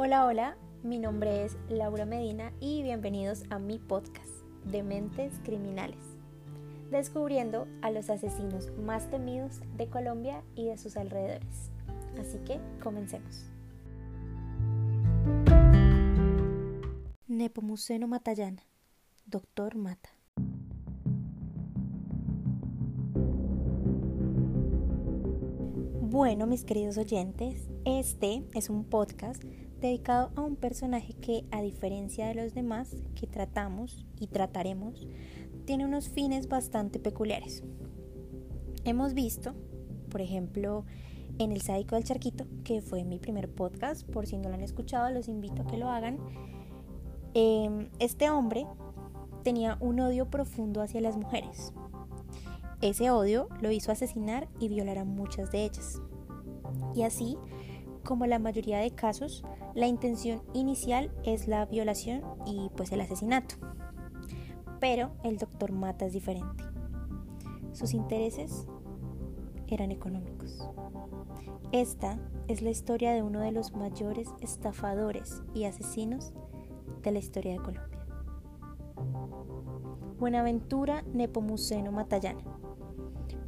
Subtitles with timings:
[0.00, 4.30] Hola, hola, mi nombre es Laura Medina y bienvenidos a mi podcast
[4.64, 5.98] de Mentes Criminales,
[6.88, 11.72] descubriendo a los asesinos más temidos de Colombia y de sus alrededores.
[12.16, 13.50] Así que comencemos.
[17.26, 18.62] Nepomuceno Matallana,
[19.26, 20.10] Doctor Mata.
[26.02, 29.42] Bueno, mis queridos oyentes, este es un podcast
[29.80, 35.06] dedicado a un personaje que, a diferencia de los demás que tratamos y trataremos,
[35.64, 37.62] tiene unos fines bastante peculiares.
[38.84, 39.54] Hemos visto,
[40.10, 40.84] por ejemplo,
[41.38, 44.62] en El Sádico del Charquito, que fue mi primer podcast, por si no lo han
[44.62, 46.18] escuchado, los invito a que lo hagan.
[47.34, 48.66] Em, este hombre
[49.44, 51.72] tenía un odio profundo hacia las mujeres.
[52.80, 56.00] Ese odio lo hizo asesinar y violar a muchas de ellas.
[56.94, 57.36] Y así,
[58.08, 63.56] como la mayoría de casos, la intención inicial es la violación y pues el asesinato.
[64.80, 66.64] Pero el doctor Mata es diferente.
[67.72, 68.66] Sus intereses
[69.66, 70.66] eran económicos.
[71.70, 76.32] Esta es la historia de uno de los mayores estafadores y asesinos
[77.02, 78.00] de la historia de Colombia.
[80.18, 82.40] Buenaventura Nepomuceno Matallana,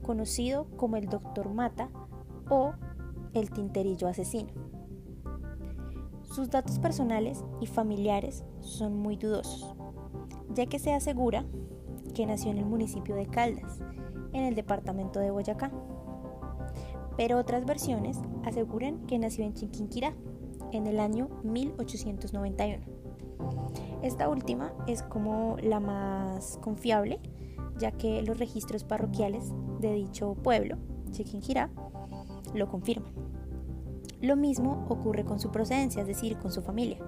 [0.02, 1.88] conocido como el Doctor Mata
[2.50, 2.74] o
[3.34, 4.50] el Tinterillo Asesino.
[6.22, 9.74] Sus datos personales y familiares son muy dudosos,
[10.54, 11.44] ya que se asegura
[12.14, 13.80] que nació en el municipio de Caldas,
[14.32, 15.70] en el departamento de Boyacá.
[17.16, 20.14] Pero otras versiones aseguran que nació en Chiquinquirá,
[20.72, 22.84] en el año 1891.
[24.02, 27.20] Esta última es como la más confiable,
[27.78, 30.76] ya que los registros parroquiales de dicho pueblo,
[31.10, 31.70] Chiquinquirá,
[32.54, 33.12] lo confirman.
[34.20, 36.98] Lo mismo ocurre con su procedencia, es decir, con su familia,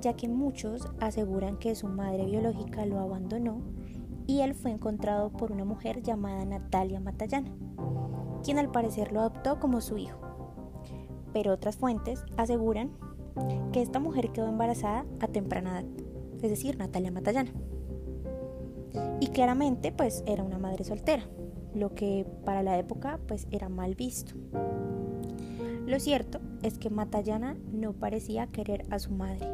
[0.00, 3.60] ya que muchos aseguran que su madre biológica lo abandonó
[4.26, 7.50] y él fue encontrado por una mujer llamada Natalia Matallana,
[8.42, 10.18] quien al parecer lo adoptó como su hijo.
[11.32, 12.90] Pero otras fuentes aseguran
[13.72, 15.88] que esta mujer quedó embarazada a temprana edad,
[16.42, 17.52] es decir, Natalia Matallana.
[19.20, 21.24] Y claramente pues era una madre soltera,
[21.76, 24.34] lo que para la época pues era mal visto.
[25.86, 29.46] Lo cierto es que Matallana no parecía querer a su madre.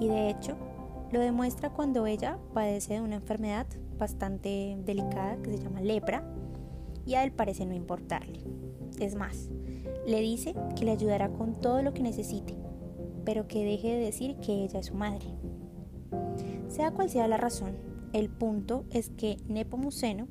[0.00, 0.56] Y de hecho,
[1.12, 3.66] lo demuestra cuando ella padece de una enfermedad
[3.98, 6.24] bastante delicada que se llama lepra
[7.06, 8.40] y a él parece no importarle.
[8.98, 9.48] Es más,
[10.06, 12.54] le dice que le ayudará con todo lo que necesite,
[13.24, 15.26] pero que deje de decir que ella es su madre.
[16.68, 17.76] Sea cual sea la razón,
[18.12, 20.28] el punto es que Nepomuceno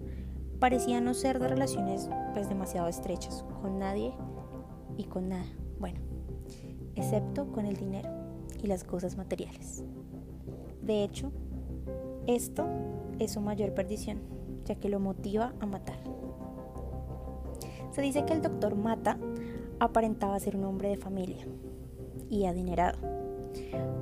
[0.64, 4.14] parecía no ser de relaciones pues demasiado estrechas con nadie
[4.96, 5.44] y con nada,
[5.78, 6.00] bueno,
[6.96, 8.10] excepto con el dinero
[8.64, 9.84] y las cosas materiales.
[10.82, 11.34] De hecho,
[12.28, 12.66] esto
[13.20, 14.22] es su mayor perdición,
[14.64, 15.98] ya que lo motiva a matar.
[17.92, 19.18] Se dice que el doctor Mata
[19.82, 21.46] aparentaba ser un hombre de familia
[22.30, 23.00] y adinerado,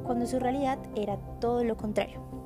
[0.03, 2.40] cuando su realidad era todo lo contrario.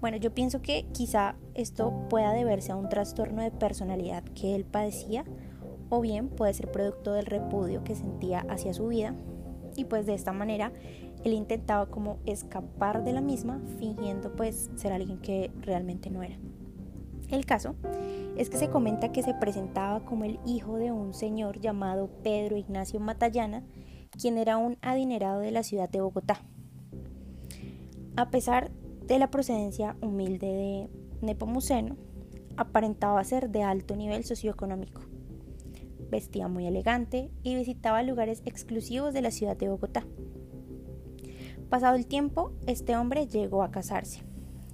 [0.00, 4.64] Bueno, yo pienso que quizá esto pueda deberse a un trastorno de personalidad que él
[4.64, 5.24] padecía
[5.90, 9.14] o bien puede ser producto del repudio que sentía hacia su vida
[9.76, 10.72] y pues de esta manera
[11.22, 16.38] él intentaba como escapar de la misma fingiendo pues ser alguien que realmente no era.
[17.28, 17.76] El caso
[18.36, 22.56] es que se comenta que se presentaba como el hijo de un señor llamado Pedro
[22.56, 23.64] Ignacio Matallana,
[24.18, 26.42] quien era un adinerado de la ciudad de Bogotá.
[28.16, 28.72] A pesar
[29.10, 30.90] de la procedencia humilde de
[31.20, 31.96] Nepomuceno,
[32.56, 35.02] aparentaba ser de alto nivel socioeconómico
[36.10, 40.04] vestía muy elegante y visitaba lugares exclusivos de la ciudad de Bogotá.
[41.68, 44.22] Pasado el tiempo, este hombre llegó a casarse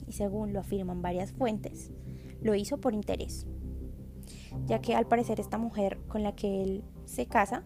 [0.09, 1.93] y según lo afirman varias fuentes,
[2.41, 3.47] lo hizo por interés,
[4.67, 7.63] ya que al parecer esta mujer con la que él se casa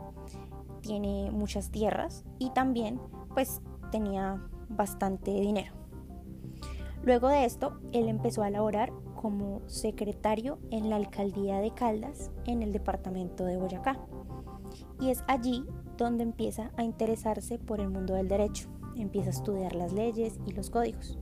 [0.80, 3.00] tiene muchas tierras y también
[3.34, 3.60] pues
[3.92, 5.79] tenía bastante dinero.
[7.02, 12.62] Luego de esto, él empezó a laborar como secretario en la alcaldía de Caldas en
[12.62, 13.98] el departamento de Boyacá.
[15.00, 15.64] Y es allí
[15.96, 20.52] donde empieza a interesarse por el mundo del derecho, empieza a estudiar las leyes y
[20.52, 21.18] los códigos.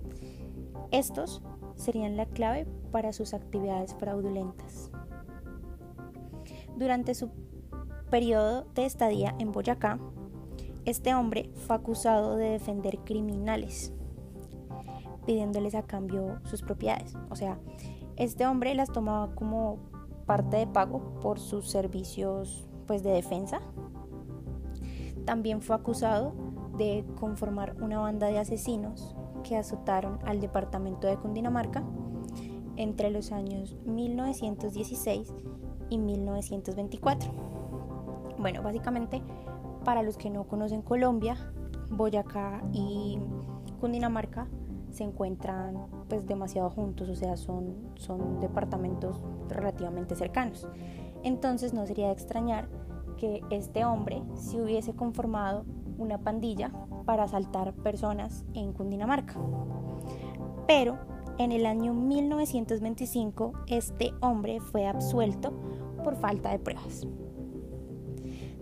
[0.90, 1.42] Estos
[1.76, 4.90] serían la clave para sus actividades fraudulentas.
[6.76, 7.30] Durante su
[8.10, 9.98] periodo de estadía en Boyacá,
[10.84, 13.92] este hombre fue acusado de defender criminales
[15.28, 17.14] pidiéndoles a cambio sus propiedades.
[17.28, 17.58] O sea,
[18.16, 19.76] este hombre las tomaba como
[20.24, 23.60] parte de pago por sus servicios pues de defensa.
[25.26, 26.32] también fue acusado
[26.78, 29.14] de conformar una banda de asesinos
[29.44, 31.84] que azotaron al departamento de Cundinamarca
[32.76, 35.34] entre los años 1916
[35.90, 37.30] y 1924.
[38.38, 39.20] Bueno, básicamente,
[39.84, 41.36] para los que no conocen Colombia,
[41.90, 43.18] Boyacá y
[43.78, 44.48] Cundinamarca
[44.90, 50.66] se encuentran pues demasiado juntos, o sea, son, son departamentos relativamente cercanos.
[51.22, 52.68] Entonces no sería de extrañar
[53.16, 55.64] que este hombre se hubiese conformado
[55.98, 56.72] una pandilla
[57.04, 59.34] para asaltar personas en Cundinamarca.
[60.66, 60.98] Pero
[61.38, 65.52] en el año 1925 este hombre fue absuelto
[66.04, 67.06] por falta de pruebas.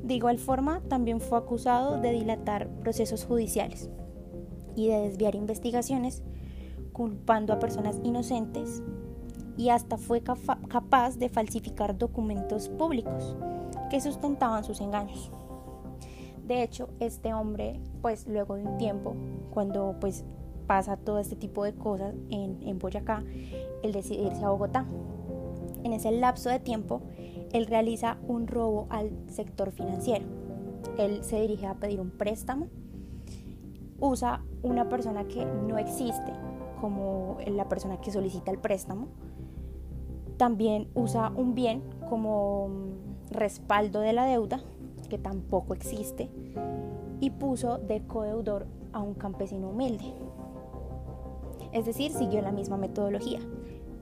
[0.03, 3.91] De igual forma, también fue acusado de dilatar procesos judiciales
[4.77, 6.23] y de desviar investigaciones,
[6.93, 8.83] culpando a personas inocentes
[9.57, 13.37] y hasta fue capaz de falsificar documentos públicos
[13.91, 15.31] que sustentaban sus engaños.
[16.47, 19.17] De hecho, este hombre, pues luego de un tiempo,
[19.51, 20.25] cuando pues
[20.67, 23.25] pasa todo este tipo de cosas en, Boyacá,
[23.83, 24.87] él decide irse a Bogotá.
[25.83, 27.01] En ese lapso de tiempo,
[27.53, 30.27] él realiza un robo al sector financiero.
[30.99, 32.69] Él se dirige a pedir un préstamo,
[34.01, 36.33] usa una persona que no existe
[36.81, 39.09] como la persona que solicita el préstamo,
[40.37, 42.69] también usa un bien como
[43.31, 44.61] respaldo de la deuda,
[45.09, 46.31] que tampoco existe,
[47.21, 50.05] y puso de codeudor a un campesino humilde.
[51.73, 53.41] Es decir, siguió la misma metodología.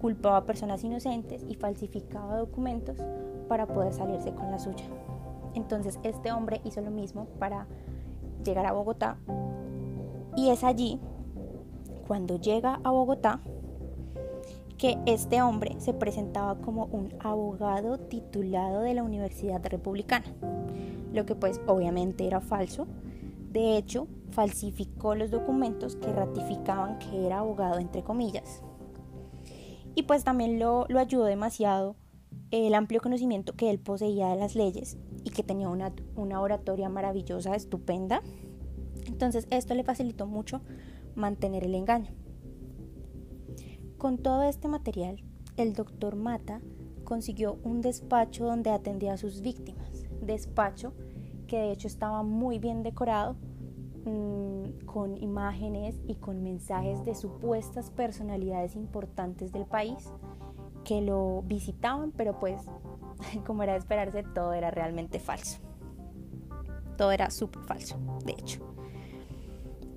[0.00, 2.99] Culpaba a personas inocentes y falsificaba documentos
[3.49, 4.85] para poder salirse con la suya.
[5.55, 7.67] Entonces este hombre hizo lo mismo para
[8.44, 9.17] llegar a Bogotá
[10.37, 10.99] y es allí,
[12.07, 13.41] cuando llega a Bogotá,
[14.79, 20.27] que este hombre se presentaba como un abogado titulado de la Universidad Republicana,
[21.13, 22.87] lo que pues obviamente era falso.
[23.51, 28.63] De hecho, falsificó los documentos que ratificaban que era abogado entre comillas.
[29.95, 31.95] Y pues también lo, lo ayudó demasiado
[32.51, 36.89] el amplio conocimiento que él poseía de las leyes y que tenía una, una oratoria
[36.89, 38.23] maravillosa, estupenda.
[39.06, 40.61] Entonces esto le facilitó mucho
[41.15, 42.11] mantener el engaño.
[43.99, 45.23] Con todo este material,
[45.56, 46.61] el doctor Mata
[47.05, 50.05] consiguió un despacho donde atendía a sus víctimas.
[50.21, 50.93] Despacho
[51.47, 53.37] que de hecho estaba muy bien decorado
[54.05, 60.11] mm, con imágenes y con mensajes de supuestas personalidades importantes del país
[60.85, 62.62] que lo visitaban, pero pues
[63.47, 65.61] como era de esperarse, todo era realmente falso.
[66.97, 68.74] Todo era súper falso, de hecho.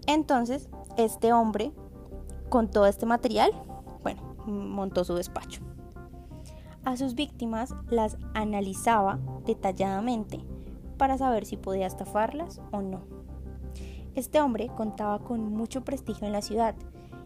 [0.07, 1.73] Entonces, este hombre,
[2.47, 3.51] con todo este material,
[4.03, 5.61] bueno, montó su despacho.
[6.85, 10.39] A sus víctimas las analizaba detalladamente
[10.97, 13.01] para saber si podía estafarlas o no.
[14.15, 16.73] Este hombre contaba con mucho prestigio en la ciudad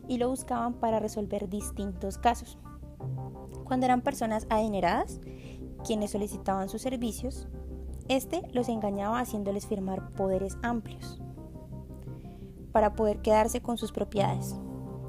[0.07, 2.57] y lo buscaban para resolver distintos casos.
[3.63, 5.21] Cuando eran personas adineradas,
[5.85, 7.47] quienes solicitaban sus servicios,
[8.07, 11.21] este los engañaba haciéndoles firmar poderes amplios
[12.71, 14.55] para poder quedarse con sus propiedades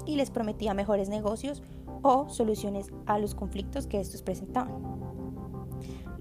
[0.05, 1.63] y les prometía mejores negocios
[2.01, 5.03] o soluciones a los conflictos que estos presentaban.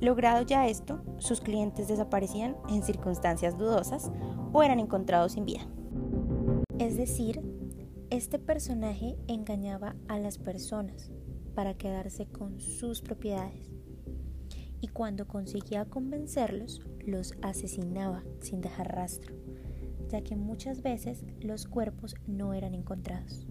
[0.00, 4.11] Logrado ya esto, sus clientes desaparecían en circunstancias dudosas
[4.52, 5.66] o eran encontrados sin vida.
[6.78, 7.40] Es decir,
[8.11, 11.11] este personaje engañaba a las personas
[11.54, 13.70] para quedarse con sus propiedades.
[14.80, 19.34] Y cuando conseguía convencerlos, los asesinaba sin dejar rastro,
[20.09, 23.47] ya que muchas veces los cuerpos no eran encontrados.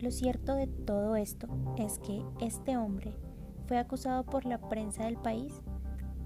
[0.00, 3.14] Lo cierto de todo esto es que este hombre
[3.66, 5.60] fue acusado por la prensa del país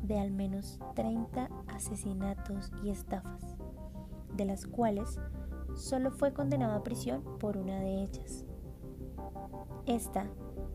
[0.03, 3.57] de al menos 30 asesinatos y estafas,
[4.37, 5.19] de las cuales
[5.75, 8.45] solo fue condenado a prisión por una de ellas.
[9.87, 10.27] Esta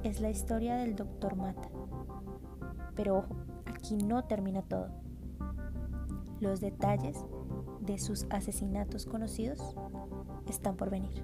[0.04, 1.70] es la historia del doctor Mata.
[2.96, 4.90] Pero ojo, aquí no termina todo.
[6.40, 7.24] Los detalles
[7.88, 9.76] de sus asesinatos conocidos
[10.48, 11.24] están por venir.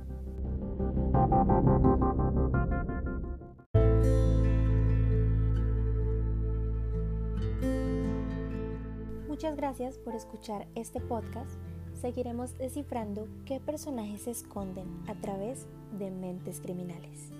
[9.27, 11.51] Muchas gracias por escuchar este podcast.
[11.99, 15.67] Seguiremos descifrando qué personajes se esconden a través
[15.99, 17.31] de mentes criminales.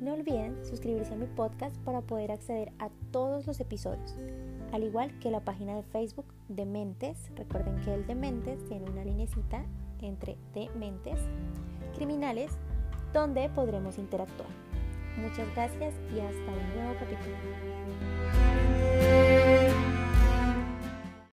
[0.00, 4.16] No olviden suscribirse a mi podcast para poder acceder a todos los episodios,
[4.72, 7.30] al igual que la página de Facebook Dementes.
[7.36, 9.64] Recuerden que el Dementes tiene una linecita
[10.00, 11.18] entre Dementes
[11.96, 12.52] Criminales
[13.12, 14.48] donde podremos interactuar.
[15.16, 17.36] Muchas gracias y hasta un nuevo capítulo.